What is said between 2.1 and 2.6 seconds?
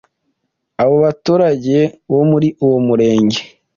bo muri